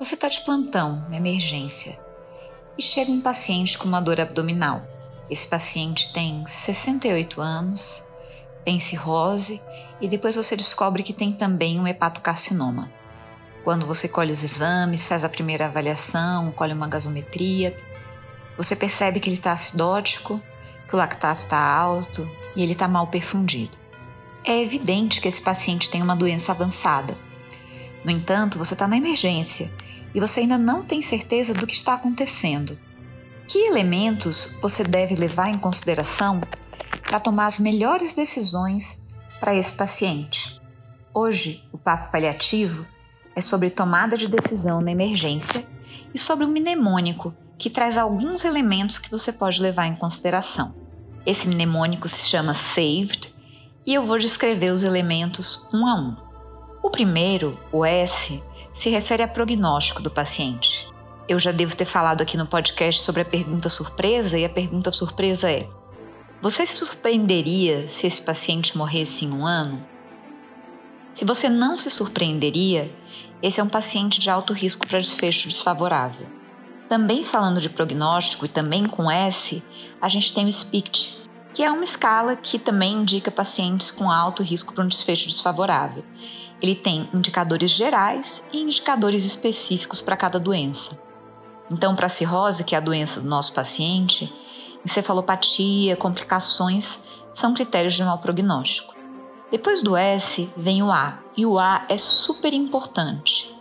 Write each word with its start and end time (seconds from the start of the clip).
Você 0.00 0.14
está 0.14 0.28
de 0.28 0.40
plantão, 0.40 1.06
na 1.08 1.16
emergência, 1.16 1.98
e 2.76 2.82
chega 2.82 3.10
um 3.10 3.20
paciente 3.20 3.78
com 3.78 3.88
uma 3.88 4.00
dor 4.00 4.20
abdominal. 4.20 4.82
Esse 5.30 5.48
paciente 5.48 6.12
tem 6.12 6.46
68 6.46 7.40
anos, 7.40 8.04
tem 8.64 8.78
cirrose 8.78 9.62
e 10.00 10.08
depois 10.08 10.36
você 10.36 10.56
descobre 10.56 11.02
que 11.02 11.12
tem 11.12 11.32
também 11.32 11.80
um 11.80 11.86
hepatocarcinoma. 11.86 12.90
Quando 13.64 13.86
você 13.86 14.06
colhe 14.06 14.32
os 14.32 14.42
exames, 14.42 15.06
faz 15.06 15.24
a 15.24 15.28
primeira 15.28 15.66
avaliação, 15.66 16.52
colhe 16.52 16.74
uma 16.74 16.88
gasometria, 16.88 17.74
você 18.56 18.76
percebe 18.76 19.20
que 19.20 19.28
ele 19.28 19.36
está 19.36 19.52
acidótico, 19.52 20.40
que 20.86 20.94
o 20.94 20.98
lactato 20.98 21.40
está 21.40 21.58
alto 21.58 22.30
e 22.54 22.62
ele 22.62 22.72
está 22.72 22.86
mal 22.86 23.06
perfundido. 23.06 23.83
É 24.46 24.60
evidente 24.60 25.22
que 25.22 25.28
esse 25.28 25.40
paciente 25.40 25.88
tem 25.88 26.02
uma 26.02 26.14
doença 26.14 26.52
avançada. 26.52 27.16
No 28.04 28.10
entanto, 28.10 28.58
você 28.58 28.74
está 28.74 28.86
na 28.86 28.98
emergência 28.98 29.72
e 30.14 30.20
você 30.20 30.40
ainda 30.40 30.58
não 30.58 30.84
tem 30.84 31.00
certeza 31.00 31.54
do 31.54 31.66
que 31.66 31.74
está 31.74 31.94
acontecendo. 31.94 32.78
Que 33.48 33.58
elementos 33.58 34.54
você 34.60 34.84
deve 34.84 35.14
levar 35.14 35.48
em 35.48 35.58
consideração 35.58 36.42
para 37.02 37.18
tomar 37.18 37.46
as 37.46 37.58
melhores 37.58 38.12
decisões 38.12 38.98
para 39.40 39.54
esse 39.54 39.72
paciente? 39.72 40.60
Hoje, 41.14 41.64
o 41.72 41.78
papo 41.78 42.12
paliativo 42.12 42.86
é 43.34 43.40
sobre 43.40 43.70
tomada 43.70 44.14
de 44.14 44.28
decisão 44.28 44.82
na 44.82 44.92
emergência 44.92 45.66
e 46.12 46.18
sobre 46.18 46.44
o 46.44 46.48
mnemônico, 46.48 47.34
que 47.56 47.70
traz 47.70 47.96
alguns 47.96 48.44
elementos 48.44 48.98
que 48.98 49.10
você 49.10 49.32
pode 49.32 49.62
levar 49.62 49.86
em 49.86 49.96
consideração. 49.96 50.74
Esse 51.24 51.48
mnemônico 51.48 52.06
se 52.08 52.20
chama 52.20 52.52
SAVED 52.52 53.33
e 53.86 53.94
eu 53.94 54.02
vou 54.04 54.18
descrever 54.18 54.70
os 54.70 54.82
elementos 54.82 55.68
um 55.72 55.86
a 55.86 55.94
um. 55.94 56.16
O 56.82 56.90
primeiro, 56.90 57.58
o 57.72 57.84
S, 57.84 58.42
se 58.72 58.90
refere 58.90 59.22
a 59.22 59.28
prognóstico 59.28 60.02
do 60.02 60.10
paciente. 60.10 60.88
Eu 61.28 61.38
já 61.38 61.52
devo 61.52 61.76
ter 61.76 61.84
falado 61.84 62.20
aqui 62.20 62.36
no 62.36 62.46
podcast 62.46 63.02
sobre 63.02 63.22
a 63.22 63.24
pergunta 63.24 63.68
surpresa 63.68 64.38
e 64.38 64.44
a 64.44 64.48
pergunta 64.48 64.92
surpresa 64.92 65.50
é: 65.50 65.68
Você 66.42 66.66
se 66.66 66.76
surpreenderia 66.76 67.88
se 67.88 68.06
esse 68.06 68.20
paciente 68.20 68.76
morresse 68.76 69.24
em 69.24 69.32
um 69.32 69.46
ano? 69.46 69.84
Se 71.14 71.24
você 71.24 71.48
não 71.48 71.78
se 71.78 71.90
surpreenderia, 71.90 72.94
esse 73.40 73.60
é 73.60 73.62
um 73.62 73.68
paciente 73.68 74.20
de 74.20 74.28
alto 74.28 74.52
risco 74.52 74.86
para 74.86 75.00
desfecho 75.00 75.48
desfavorável. 75.48 76.26
Também 76.88 77.24
falando 77.24 77.60
de 77.60 77.70
prognóstico 77.70 78.44
e 78.44 78.48
também 78.48 78.84
com 78.84 79.10
S, 79.10 79.62
a 80.00 80.08
gente 80.08 80.34
tem 80.34 80.44
o 80.44 80.52
SPICT, 80.52 81.13
que 81.54 81.62
é 81.62 81.70
uma 81.70 81.84
escala 81.84 82.34
que 82.34 82.58
também 82.58 82.92
indica 82.92 83.30
pacientes 83.30 83.92
com 83.92 84.10
alto 84.10 84.42
risco 84.42 84.74
para 84.74 84.82
um 84.82 84.88
desfecho 84.88 85.28
desfavorável. 85.28 86.04
Ele 86.60 86.74
tem 86.74 87.08
indicadores 87.14 87.70
gerais 87.70 88.44
e 88.52 88.60
indicadores 88.60 89.24
específicos 89.24 90.00
para 90.00 90.16
cada 90.16 90.40
doença. 90.40 90.98
Então, 91.70 91.94
para 91.94 92.06
a 92.06 92.10
cirrose, 92.10 92.64
que 92.64 92.74
é 92.74 92.78
a 92.78 92.80
doença 92.80 93.20
do 93.20 93.28
nosso 93.28 93.52
paciente, 93.52 94.34
encefalopatia, 94.84 95.96
complicações 95.96 96.98
são 97.32 97.54
critérios 97.54 97.94
de 97.94 98.02
mau 98.02 98.18
prognóstico. 98.18 98.92
Depois 99.50 99.80
do 99.80 99.96
S 99.96 100.50
vem 100.56 100.82
o 100.82 100.90
A, 100.90 101.20
e 101.36 101.46
o 101.46 101.58
A 101.58 101.86
é 101.88 101.96
super 101.96 102.52
importante. 102.52 103.54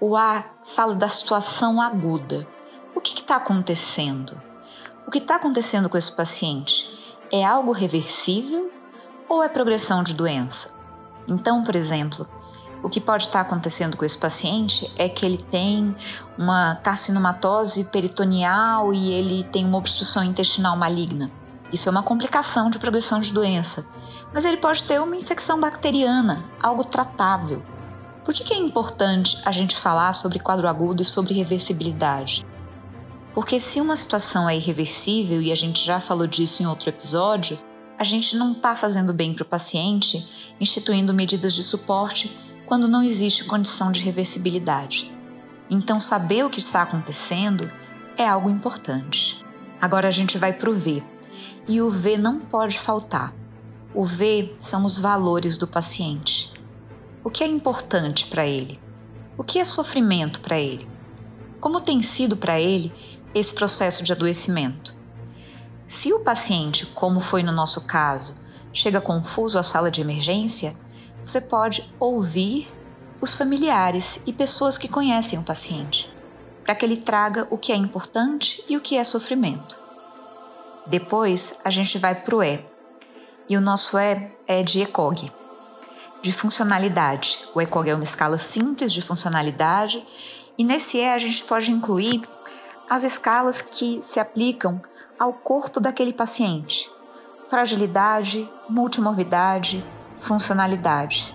O 0.00 0.16
A 0.16 0.44
fala 0.76 0.94
da 0.94 1.08
situação 1.08 1.80
aguda. 1.80 2.46
O 2.94 3.00
que 3.00 3.20
está 3.20 3.36
acontecendo? 3.36 4.40
O 5.06 5.10
que 5.10 5.18
está 5.18 5.36
acontecendo 5.36 5.88
com 5.88 5.98
esse 5.98 6.12
paciente? 6.12 6.95
É 7.32 7.44
algo 7.44 7.72
reversível 7.72 8.70
ou 9.28 9.42
é 9.42 9.48
progressão 9.48 10.04
de 10.04 10.14
doença? 10.14 10.72
Então, 11.26 11.64
por 11.64 11.74
exemplo, 11.74 12.28
o 12.84 12.88
que 12.88 13.00
pode 13.00 13.24
estar 13.24 13.40
acontecendo 13.40 13.96
com 13.96 14.04
esse 14.04 14.16
paciente 14.16 14.88
é 14.96 15.08
que 15.08 15.26
ele 15.26 15.38
tem 15.38 15.94
uma 16.38 16.76
carcinomatose 16.76 17.82
peritoneal 17.86 18.94
e 18.94 19.12
ele 19.12 19.42
tem 19.42 19.64
uma 19.64 19.78
obstrução 19.78 20.22
intestinal 20.22 20.76
maligna. 20.76 21.28
Isso 21.72 21.88
é 21.88 21.92
uma 21.92 22.04
complicação 22.04 22.70
de 22.70 22.78
progressão 22.78 23.20
de 23.20 23.32
doença, 23.32 23.84
mas 24.32 24.44
ele 24.44 24.58
pode 24.58 24.84
ter 24.84 25.00
uma 25.00 25.16
infecção 25.16 25.58
bacteriana, 25.58 26.44
algo 26.62 26.84
tratável. 26.84 27.60
Por 28.24 28.32
que, 28.32 28.44
que 28.44 28.54
é 28.54 28.58
importante 28.58 29.36
a 29.44 29.50
gente 29.50 29.76
falar 29.76 30.12
sobre 30.12 30.38
quadro 30.38 30.68
agudo 30.68 31.02
e 31.02 31.04
sobre 31.04 31.34
reversibilidade? 31.34 32.46
Porque 33.36 33.60
se 33.60 33.82
uma 33.82 33.96
situação 33.96 34.48
é 34.48 34.56
irreversível, 34.56 35.42
e 35.42 35.52
a 35.52 35.54
gente 35.54 35.84
já 35.84 36.00
falou 36.00 36.26
disso 36.26 36.62
em 36.62 36.66
outro 36.66 36.88
episódio, 36.88 37.58
a 37.98 38.02
gente 38.02 38.34
não 38.34 38.52
está 38.52 38.74
fazendo 38.74 39.12
bem 39.12 39.34
para 39.34 39.42
o 39.42 39.46
paciente 39.46 40.54
instituindo 40.58 41.12
medidas 41.12 41.52
de 41.52 41.62
suporte 41.62 42.34
quando 42.64 42.88
não 42.88 43.02
existe 43.02 43.44
condição 43.44 43.92
de 43.92 44.00
reversibilidade. 44.00 45.14
Então, 45.68 46.00
saber 46.00 46.46
o 46.46 46.48
que 46.48 46.60
está 46.60 46.80
acontecendo 46.80 47.70
é 48.16 48.26
algo 48.26 48.48
importante. 48.48 49.44
Agora 49.78 50.08
a 50.08 50.12
gente 50.12 50.38
vai 50.38 50.54
para 50.54 50.70
o 50.70 50.74
V. 50.74 51.04
E 51.68 51.82
o 51.82 51.90
V 51.90 52.16
não 52.16 52.40
pode 52.40 52.78
faltar. 52.78 53.34
O 53.94 54.02
V 54.02 54.54
são 54.58 54.82
os 54.82 54.98
valores 54.98 55.58
do 55.58 55.66
paciente. 55.66 56.54
O 57.22 57.28
que 57.28 57.44
é 57.44 57.46
importante 57.46 58.28
para 58.28 58.46
ele? 58.46 58.80
O 59.36 59.44
que 59.44 59.58
é 59.58 59.64
sofrimento 59.66 60.40
para 60.40 60.58
ele? 60.58 60.88
Como 61.60 61.80
tem 61.80 62.02
sido 62.02 62.36
para 62.36 62.60
ele 62.60 62.92
esse 63.38 63.52
processo 63.52 64.02
de 64.02 64.12
adoecimento. 64.12 64.96
Se 65.86 66.10
o 66.12 66.20
paciente, 66.20 66.86
como 66.86 67.20
foi 67.20 67.42
no 67.42 67.52
nosso 67.52 67.82
caso, 67.82 68.34
chega 68.72 68.98
confuso 68.98 69.58
à 69.58 69.62
sala 69.62 69.90
de 69.90 70.00
emergência, 70.00 70.74
você 71.22 71.40
pode 71.40 71.92
ouvir 72.00 72.66
os 73.20 73.34
familiares 73.34 74.20
e 74.26 74.32
pessoas 74.32 74.78
que 74.78 74.88
conhecem 74.88 75.38
o 75.38 75.42
paciente, 75.42 76.10
para 76.64 76.74
que 76.74 76.84
ele 76.84 76.96
traga 76.96 77.46
o 77.50 77.58
que 77.58 77.72
é 77.72 77.76
importante 77.76 78.64
e 78.68 78.76
o 78.76 78.80
que 78.80 78.96
é 78.96 79.04
sofrimento. 79.04 79.80
Depois 80.86 81.58
a 81.62 81.68
gente 81.68 81.98
vai 81.98 82.14
para 82.14 82.36
o 82.36 82.42
E, 82.42 82.64
e 83.50 83.56
o 83.56 83.60
nosso 83.60 83.98
E 83.98 84.32
é 84.48 84.62
de 84.62 84.80
ECOG, 84.80 85.30
de 86.22 86.32
funcionalidade. 86.32 87.40
O 87.54 87.60
ECOG 87.60 87.90
é 87.90 87.94
uma 87.94 88.02
escala 88.02 88.38
simples 88.38 88.94
de 88.94 89.02
funcionalidade, 89.02 90.02
e 90.56 90.64
nesse 90.64 90.96
E 90.96 91.04
a 91.04 91.18
gente 91.18 91.44
pode 91.44 91.70
incluir 91.70 92.22
as 92.88 93.04
escalas 93.04 93.60
que 93.60 94.00
se 94.02 94.20
aplicam 94.20 94.80
ao 95.18 95.32
corpo 95.32 95.80
daquele 95.80 96.12
paciente: 96.12 96.90
fragilidade, 97.48 98.48
multimorbidade, 98.68 99.84
funcionalidade. 100.18 101.34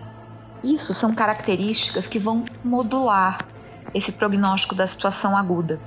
Isso 0.63 0.93
são 0.93 1.13
características 1.13 2.07
que 2.07 2.19
vão 2.19 2.45
modular 2.63 3.39
esse 3.93 4.11
prognóstico 4.11 4.75
da 4.75 4.87
situação 4.87 5.35
aguda. 5.35 5.81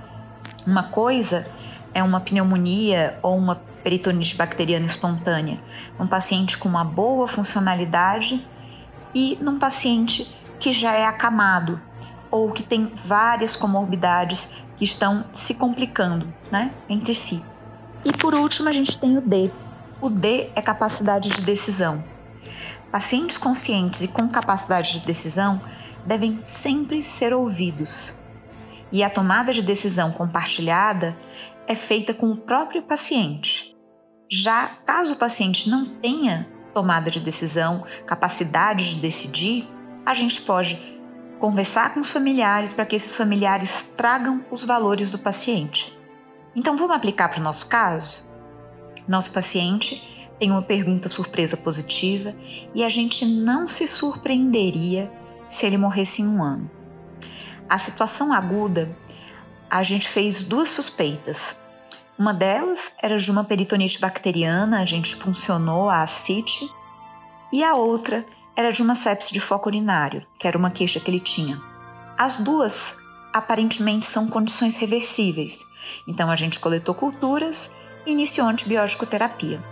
Uma 0.67 0.85
coisa 0.85 1.47
é 1.93 2.03
uma 2.03 2.21
pneumonia 2.21 3.19
ou 3.23 3.37
uma 3.37 3.57
peritonite 3.85 4.35
bacteriana 4.37 4.87
espontânea, 4.87 5.61
um 5.99 6.07
paciente 6.07 6.59
com 6.59 6.69
uma 6.69 6.85
boa 6.85 7.29
funcionalidade 7.29 8.47
e 9.15 9.39
num 9.41 9.59
paciente 9.59 10.35
que 10.59 10.73
já 10.73 10.95
é 10.95 11.05
acamado 11.05 11.81
ou 12.31 12.51
que 12.51 12.63
tem 12.65 12.91
várias 12.95 13.55
comorbidades 13.55 14.64
que 14.77 14.85
estão 14.85 15.25
se 15.33 15.55
complicando 15.55 16.33
né, 16.51 16.75
entre 16.89 17.15
si. 17.15 17.45
E 18.05 18.13
por 18.13 18.35
último, 18.35 18.69
a 18.69 18.73
gente 18.73 18.99
tem 18.99 19.17
o 19.17 19.21
D. 19.21 19.51
O 20.01 20.11
D 20.11 20.51
é 20.55 20.61
capacidade 20.61 21.31
de 21.31 21.41
decisão. 21.43 22.05
Pacientes 22.93 23.39
conscientes 23.39 24.03
e 24.03 24.09
com 24.09 24.29
capacidade 24.29 24.93
de 24.93 25.07
decisão 25.07 25.61
devem 26.05 26.39
sempre 26.45 27.03
ser 27.03 27.33
ouvidos. 27.33 28.17
E 28.93 29.03
a 29.03 29.11
tomada 29.11 29.53
de 29.53 29.63
decisão 29.63 30.13
compartilhada 30.13 31.17
é 31.67 31.75
feita 31.75 32.13
com 32.13 32.31
o 32.31 32.37
próprio 32.37 32.83
paciente. 32.83 33.75
Já 34.31 34.67
caso 34.87 35.15
o 35.15 35.17
paciente 35.17 35.69
não 35.69 35.87
tenha 35.87 36.49
tomada 36.73 37.11
de 37.11 37.21
decisão, 37.21 37.85
capacidade 38.07 38.91
de 38.91 39.01
decidir, 39.01 39.69
a 40.05 40.13
gente 40.13 40.43
pode 40.43 40.94
conversar 41.45 41.93
com 41.93 42.01
os 42.01 42.11
familiares 42.11 42.73
para 42.73 42.87
que 42.87 42.97
esses 42.97 43.15
familiares 43.15 43.87
tragam 43.95 44.43
os 44.51 44.65
valores 44.65 45.11
do 45.11 45.19
paciente. 45.19 45.95
Então 46.57 46.75
vamos 46.75 46.97
aplicar 46.97 47.29
para 47.29 47.39
o 47.39 47.43
nosso 47.43 47.67
caso? 47.67 48.25
Nosso 49.07 49.31
paciente 49.31 50.31
tem 50.39 50.51
uma 50.51 50.63
pergunta 50.63 51.11
surpresa 51.11 51.55
positiva 51.55 52.35
e 52.75 52.83
a 52.83 52.89
gente 52.89 53.27
não 53.27 53.69
se 53.69 53.87
surpreenderia 53.87 55.13
se 55.47 55.67
ele 55.67 55.77
morresse 55.77 56.23
em 56.23 56.27
um 56.27 56.43
ano. 56.43 56.71
A 57.69 57.79
situação 57.79 58.33
aguda, 58.33 58.97
a 59.69 59.83
gente 59.83 60.09
fez 60.09 60.43
duas 60.43 60.71
suspeitas. 60.71 61.59
Uma 62.19 62.33
delas 62.33 62.91
era 63.03 63.19
de 63.19 63.31
uma 63.31 63.45
peritonite 63.45 64.01
bacteriana, 64.01 64.81
a 64.81 64.87
gente 64.87 65.15
puncionou 65.19 65.91
a 65.91 66.01
ascite, 66.01 66.67
e 67.53 67.63
a 67.63 67.75
outra 67.75 68.25
era 68.57 68.71
de 68.71 68.83
uma 68.83 68.95
sepse 68.95 69.33
de 69.33 69.41
foco 69.41 69.69
urinário, 69.69 70.25
que 70.39 70.47
era 70.47 70.59
uma 70.59 70.71
queixa 70.71 71.01
que 71.01 71.11
ele 71.11 71.21
tinha. 71.21 71.61
As 72.17 72.39
duas 72.39 72.97
aparentemente 73.33 74.07
são 74.07 74.29
condições 74.29 74.77
reversíveis, 74.77 75.65
então 76.07 76.31
a 76.31 76.37
gente 76.37 76.61
coletou 76.61 76.95
culturas 76.95 77.69
e 78.07 78.13
iniciou 78.13 78.47
antibiótico 78.47 79.07
terapia. 79.07 79.63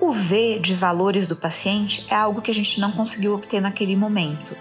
O 0.00 0.12
V 0.12 0.58
de 0.58 0.74
valores 0.74 1.26
do 1.28 1.36
paciente 1.36 2.06
é 2.10 2.14
algo 2.14 2.42
que 2.42 2.50
a 2.50 2.54
gente 2.54 2.80
não 2.80 2.92
conseguiu 2.92 3.34
obter 3.34 3.60
naquele 3.60 3.96
momento. 3.96 4.56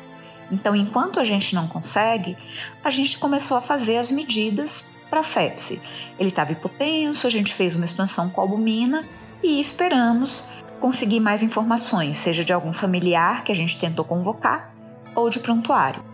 Então, 0.52 0.76
enquanto 0.76 1.20
a 1.20 1.24
gente 1.24 1.56
não 1.56 1.68
consegue, 1.68 2.38
a 2.84 2.90
gente 2.90 3.18
começou 3.18 3.58
a 3.58 3.62
fazer 3.62 3.98
as 3.98 4.12
medidas 4.12 4.86
para 5.10 5.24
sepse. 5.24 5.82
Ele 6.20 6.30
estava 6.30 6.52
hipotenso, 6.52 7.28
a 7.28 7.30
gente 7.30 7.54
fez 7.54 7.76
uma 7.76 7.86
expansão 7.86 8.30
com 8.30 8.42
albumina 8.42 9.08
e 9.44 9.60
esperamos 9.60 10.46
conseguir 10.86 11.20
mais 11.20 11.42
informações, 11.42 12.16
seja 12.16 12.46
de 12.46 12.54
algum 12.54 12.72
familiar 12.72 13.44
que 13.44 13.52
a 13.52 13.56
gente 13.56 13.76
tentou 13.76 14.06
convocar 14.06 14.72
ou 15.16 15.32
de 15.32 15.40
prontuário. 15.40 16.06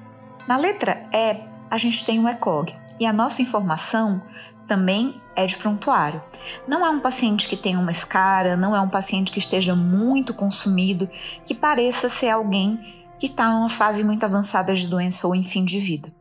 Na 0.48 0.56
letra 0.56 1.04
E, 1.12 1.42
a 1.70 1.78
gente 1.78 2.06
tem 2.06 2.22
o 2.22 2.30
ECOG 2.30 2.74
e 2.98 3.06
a 3.06 3.12
nossa 3.12 3.42
informação 3.42 4.22
também 4.66 5.14
é 5.36 5.46
de 5.46 5.58
prontuário. 5.58 6.24
Não 6.66 6.86
é 6.86 6.90
um 6.90 7.02
paciente 7.02 7.50
que 7.50 7.58
tem 7.58 7.76
uma 7.76 7.92
escara, 7.92 8.56
não 8.56 8.74
é 8.74 8.80
um 8.80 8.88
paciente 8.88 9.30
que 9.30 9.40
esteja 9.40 9.76
muito 9.76 10.34
consumido, 10.34 11.06
que 11.46 11.54
pareça 11.54 12.08
ser 12.08 12.30
alguém 12.30 13.06
que 13.20 13.26
está 13.26 13.52
numa 13.52 13.70
fase 13.70 14.06
muito 14.06 14.26
avançada 14.26 14.74
de 14.74 14.88
doença 14.88 15.28
ou 15.28 15.36
em 15.36 15.44
fim 15.44 15.66
de 15.66 15.80
vida. 15.80 16.14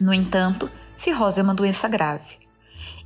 No 0.00 0.12
entanto, 0.12 0.68
cirrose 0.96 1.38
é 1.38 1.44
uma 1.44 1.54
doença 1.54 1.86
grave. 1.86 2.38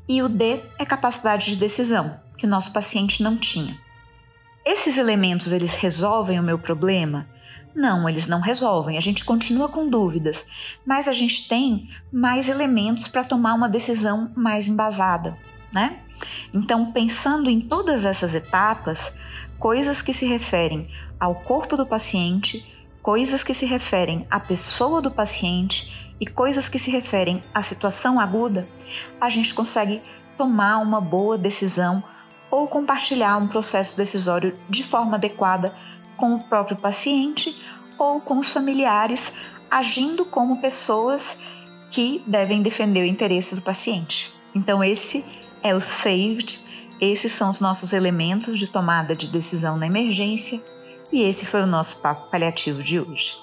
E 0.09 0.23
o 0.23 0.31
D 0.31 0.63
é 0.79 0.87
capacidade 0.87 1.53
de 1.53 1.59
decisão, 1.59 2.19
que 2.39 2.47
o 2.47 2.49
nosso 2.49 2.73
paciente 2.73 3.23
não 3.23 3.37
tinha. 3.37 3.87
Esses 4.69 4.99
elementos 4.99 5.51
eles 5.51 5.77
resolvem 5.77 6.39
o 6.39 6.43
meu 6.43 6.59
problema? 6.59 7.27
Não, 7.75 8.07
eles 8.07 8.27
não 8.27 8.39
resolvem. 8.39 8.99
A 8.99 9.01
gente 9.01 9.25
continua 9.25 9.67
com 9.67 9.89
dúvidas, 9.89 10.45
mas 10.85 11.09
a 11.09 11.15
gente 11.15 11.49
tem 11.49 11.89
mais 12.13 12.51
elementos 12.51 13.09
para 13.09 13.25
tomar 13.25 13.55
uma 13.55 13.67
decisão 13.67 14.31
mais 14.37 14.69
embasada, 14.69 15.35
né? 15.73 16.01
Então, 16.53 16.93
pensando 16.93 17.49
em 17.49 17.63
todas 17.63 18.05
essas 18.05 18.35
etapas, 18.35 19.11
coisas 19.59 20.03
que 20.03 20.13
se 20.13 20.27
referem 20.27 20.87
ao 21.19 21.37
corpo 21.37 21.75
do 21.75 21.87
paciente, 21.87 22.87
coisas 23.01 23.43
que 23.43 23.55
se 23.55 23.65
referem 23.65 24.27
à 24.31 24.39
pessoa 24.39 25.01
do 25.01 25.11
paciente 25.11 26.15
e 26.21 26.27
coisas 26.27 26.69
que 26.69 26.79
se 26.79 26.91
referem 26.91 27.43
à 27.55 27.63
situação 27.63 28.21
aguda, 28.21 28.69
a 29.19 29.31
gente 29.31 29.55
consegue 29.55 30.03
tomar 30.37 30.77
uma 30.77 31.01
boa 31.01 31.39
decisão 31.39 32.03
ou 32.51 32.67
compartilhar 32.67 33.37
um 33.37 33.49
processo 33.49 33.97
decisório 33.97 34.55
de 34.69 34.83
forma 34.83 35.17
adequada 35.17 35.73
com 36.17 36.35
o 36.35 36.43
próprio 36.43 36.77
paciente 36.77 37.57
ou 37.99 38.21
com 38.21 38.39
os 38.39 38.51
familiares, 38.51 39.33
agindo 39.71 40.25
como 40.25 40.61
pessoas 40.61 41.37
que 41.91 42.23
devem 42.27 42.63
defender 42.63 43.03
o 43.03 43.07
interesse 43.07 43.55
do 43.55 43.63
paciente. 43.63 44.33
Então, 44.55 44.83
esse 44.83 45.25
é 45.63 45.75
o 45.75 45.81
SAVED, 45.81 46.61
esses 47.01 47.33
são 47.33 47.51
os 47.51 47.61
nossos 47.61 47.93
elementos 47.93 48.59
de 48.59 48.71
tomada 48.71 49.15
de 49.15 49.29
decisão 49.29 49.77
na 49.77 49.87
emergência, 49.87 50.63
e 51.13 51.23
esse 51.23 51.47
foi 51.47 51.63
o 51.63 51.67
nosso 51.67 51.99
papo 51.99 52.31
paliativo 52.31 52.83
de 52.83 53.01
hoje. 53.01 53.35